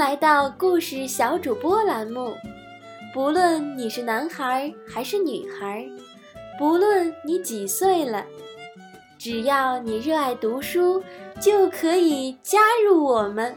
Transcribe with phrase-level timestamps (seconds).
[0.00, 2.34] 来到故事小主播栏目。
[3.12, 5.86] 不论你是男孩还是女孩，
[6.58, 8.24] 不论你几岁了，
[9.18, 11.04] 只要你热爱读书，
[11.38, 13.54] 就可以加入我们。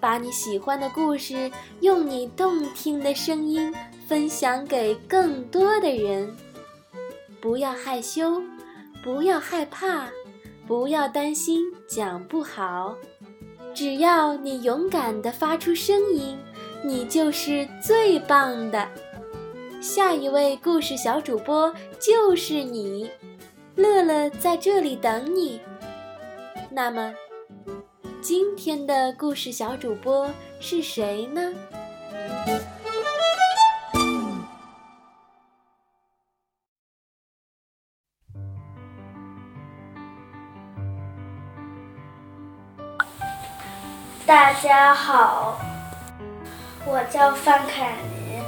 [0.00, 1.48] 把你喜欢的故事
[1.82, 3.72] 用你动听的声音
[4.08, 6.28] 分享给更多的人。
[7.40, 8.42] 不要害羞，
[9.04, 10.08] 不要害怕，
[10.66, 12.96] 不要担心讲不好。
[13.78, 16.36] 只要你勇敢地发出声音，
[16.82, 18.88] 你就是最棒的。
[19.80, 23.08] 下一位故事小主播就是你，
[23.76, 25.60] 乐乐在这里等你。
[26.68, 27.14] 那么，
[28.20, 31.54] 今天的故事小主播是谁呢？
[44.28, 45.56] 大家好，
[46.84, 48.44] 我叫范凯琳。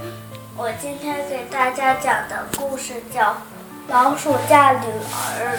[0.54, 3.30] 我今天给大家讲的故事叫
[3.88, 5.56] 《老鼠嫁女儿》。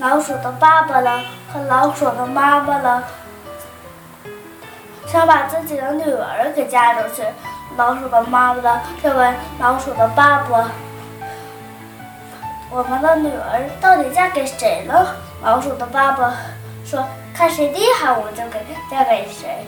[0.00, 3.04] 老鼠的爸爸呢和老鼠的妈妈呢，
[5.06, 7.22] 想把自己的女儿给嫁出去。
[7.76, 10.72] 老鼠的妈妈呢就问老鼠的爸爸
[12.68, 15.06] ：“我们的女儿到底嫁给谁呢？”
[15.40, 16.34] 老鼠的爸爸
[16.86, 17.06] 说。
[17.34, 19.62] 看谁厉害，我就给嫁给谁。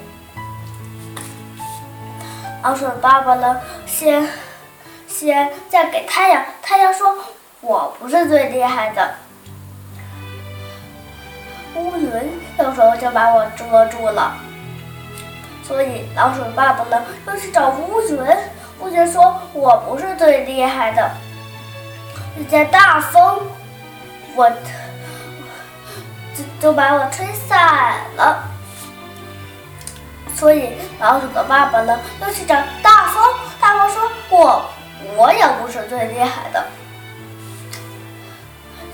[2.62, 4.27] 老鼠爸爸呢，先
[5.06, 6.42] 先嫁给太阳。
[6.62, 7.14] 太阳说
[7.61, 9.14] ：“我不是最厉害的。”
[11.77, 12.11] 乌云
[12.58, 14.34] 有时候就把我遮住了。
[15.62, 18.19] 所以老鼠爸爸呢，又去找乌云。
[18.80, 21.11] 乌云说：“我不是最厉害的。”
[22.41, 23.42] 遇见大风，
[24.34, 24.50] 我。
[26.61, 28.44] 就把我吹散了，
[30.35, 33.23] 所以老鼠的爸爸呢又去找大风。
[33.61, 34.64] 大风说：“我
[35.17, 36.64] 我也不是最厉害的。”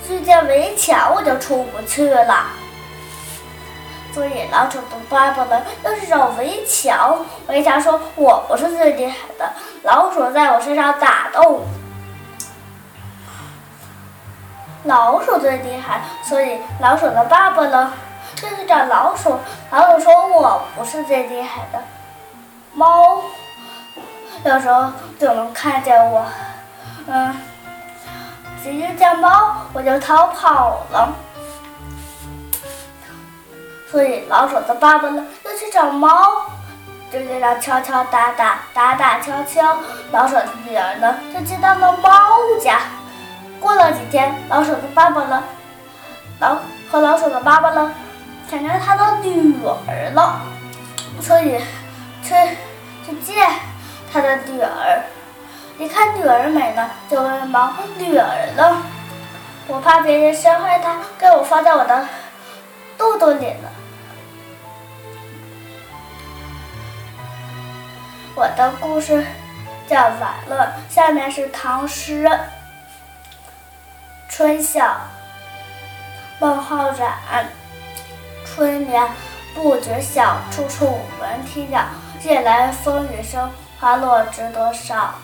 [0.08, 2.46] 遇见围墙我就出不去了，
[4.12, 7.24] 所以老鼠的爸爸呢又去找围墙。
[7.48, 9.52] 围墙说：“我不是最厉害的，
[9.82, 11.66] 老鼠在我身上打洞。”
[14.84, 17.92] 老鼠最厉害，所以老鼠的爸爸呢
[18.36, 19.38] 就去找老鼠。
[19.70, 21.82] 老鼠说：“我不是最厉害的。”
[22.74, 23.22] 猫
[24.44, 26.24] 有时候就能看见我，
[27.06, 27.34] 嗯，
[28.64, 31.12] 一见猫我就逃跑了。
[33.90, 36.42] 所以老鼠的爸爸呢就去找猫，
[37.10, 39.78] 就这样敲敲打打，打打敲敲。
[40.10, 42.80] 老鼠的女儿呢就进到了猫家。
[44.54, 45.42] 老鼠的爸爸呢，
[46.38, 46.56] 老
[46.88, 47.92] 和老鼠的妈妈呢，
[48.48, 50.42] 想见他的女儿了，
[51.20, 51.60] 所以
[52.22, 52.32] 去
[53.04, 53.50] 去见
[54.12, 55.02] 他的女儿。
[55.76, 58.80] 一看女儿美呢，就问猫：“女儿呢？
[59.66, 62.06] 我怕别人伤害她，给我放在我的
[62.96, 63.68] 肚肚里了。”
[68.36, 69.26] 我的故事
[69.88, 72.30] 讲完了，下面是唐诗。
[74.36, 74.96] 春晓，
[76.40, 77.48] 孟浩然。
[78.44, 79.08] 春眠
[79.54, 81.84] 不觉晓，处处闻啼鸟。
[82.24, 85.14] 夜来风雨声，花落知多少。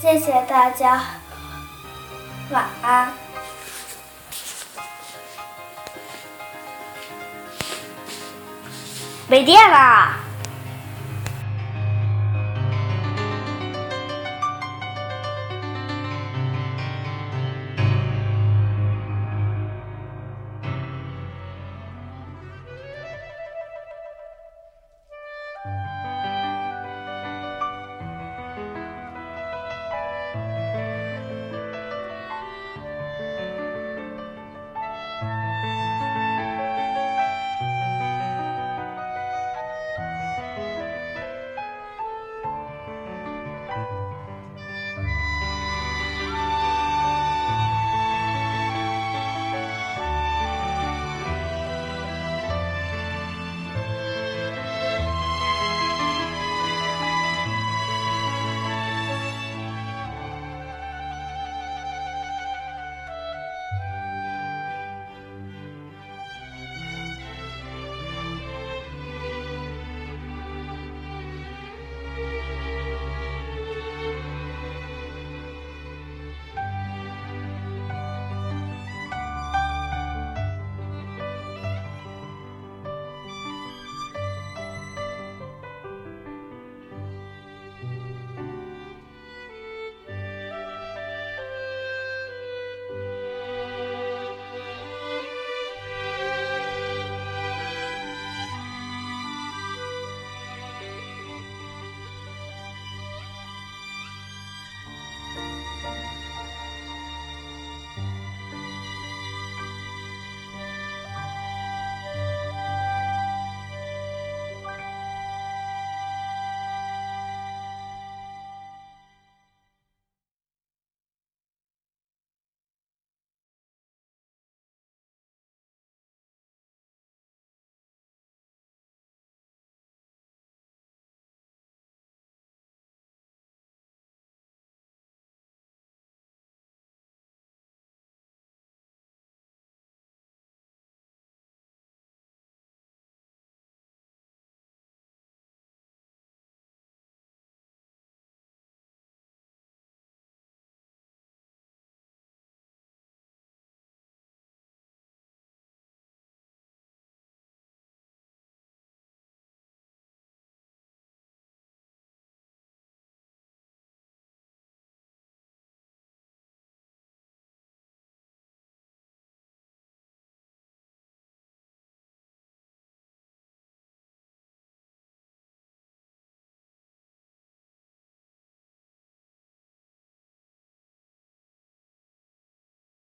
[0.00, 1.04] 谢谢大家，
[2.50, 3.12] 晚安。
[9.28, 10.25] 没电了。